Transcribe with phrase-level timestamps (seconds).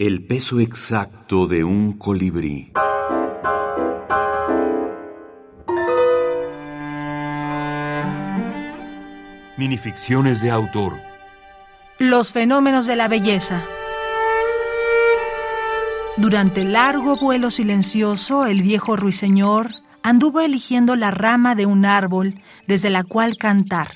[0.00, 2.72] El peso exacto de un colibrí.
[9.58, 10.98] Minificciones de autor.
[11.98, 13.62] Los fenómenos de la belleza.
[16.16, 19.68] Durante largo vuelo silencioso, el viejo ruiseñor
[20.02, 22.36] anduvo eligiendo la rama de un árbol
[22.66, 23.88] desde la cual cantar,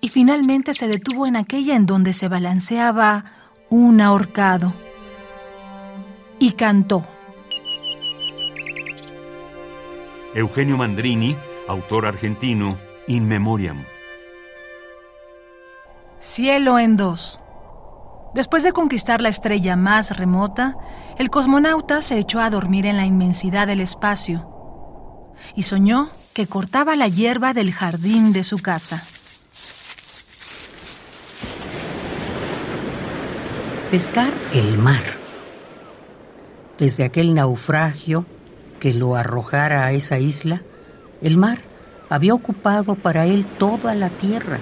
[0.00, 3.24] y finalmente se detuvo en aquella en donde se balanceaba
[3.70, 4.74] un ahorcado.
[6.38, 7.04] Y cantó.
[10.34, 13.84] Eugenio Mandrini, autor argentino, In Memoriam.
[16.20, 17.40] Cielo en dos.
[18.34, 20.76] Después de conquistar la estrella más remota,
[21.16, 24.48] el cosmonauta se echó a dormir en la inmensidad del espacio
[25.56, 29.04] y soñó que cortaba la hierba del jardín de su casa.
[33.90, 35.17] Pescar el mar.
[36.78, 38.24] Desde aquel naufragio
[38.78, 40.62] que lo arrojara a esa isla,
[41.20, 41.58] el mar
[42.08, 44.58] había ocupado para él toda la tierra,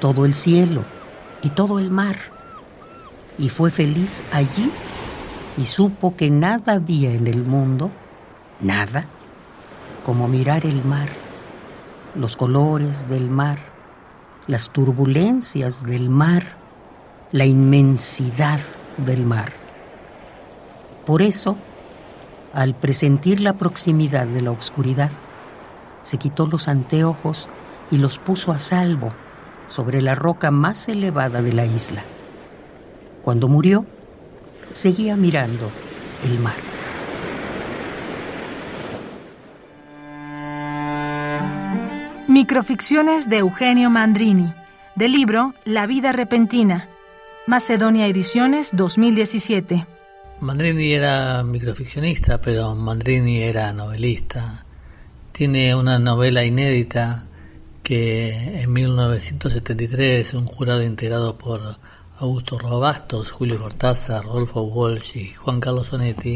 [0.00, 0.84] todo el cielo
[1.42, 2.16] y todo el mar.
[3.38, 4.70] Y fue feliz allí
[5.58, 7.90] y supo que nada había en el mundo,
[8.60, 9.04] nada,
[10.06, 11.08] como mirar el mar,
[12.14, 13.58] los colores del mar,
[14.46, 16.44] las turbulencias del mar,
[17.32, 18.60] la inmensidad
[18.96, 19.61] del mar.
[21.06, 21.56] Por eso,
[22.54, 25.10] al presentir la proximidad de la oscuridad,
[26.02, 27.48] se quitó los anteojos
[27.90, 29.08] y los puso a salvo
[29.66, 32.02] sobre la roca más elevada de la isla.
[33.22, 33.86] Cuando murió,
[34.72, 35.70] seguía mirando
[36.24, 36.54] el mar.
[42.28, 44.54] Microficciones de Eugenio Mandrini,
[44.94, 46.88] del libro La vida repentina,
[47.46, 49.86] Macedonia Ediciones 2017.
[50.42, 54.66] Mandrini era microficcionista, pero Mandrini era novelista.
[55.30, 57.28] Tiene una novela inédita
[57.84, 61.76] que en 1973 un jurado integrado por
[62.18, 66.34] Augusto Robastos, Julio Cortázar, Rodolfo Walsh y Juan Carlos Sonetti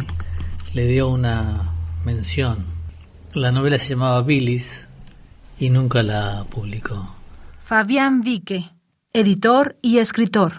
[0.73, 1.73] le dio una
[2.05, 2.65] mención.
[3.35, 4.87] La novela se llamaba Bilis
[5.59, 7.17] y nunca la publicó.
[7.59, 8.71] Fabián Vique,
[9.13, 10.53] editor y escritor.